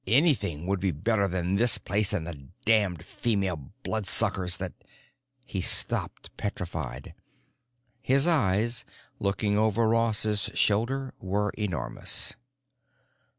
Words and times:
Anything 0.07 0.65
would 0.65 0.79
be 0.79 0.89
better 0.89 1.27
than 1.27 1.57
this 1.57 1.77
place 1.77 2.11
and 2.11 2.25
the 2.25 2.47
damned 2.65 3.05
female 3.05 3.69
bloodsuckers 3.83 4.57
that——" 4.57 4.73
He 5.45 5.61
stopped, 5.61 6.35
petrified. 6.37 7.13
His 8.01 8.25
eyes, 8.25 8.83
looking 9.19 9.59
over 9.59 9.87
Ross's 9.87 10.49
shoulder, 10.55 11.13
were 11.19 11.51
enormous. 11.51 12.33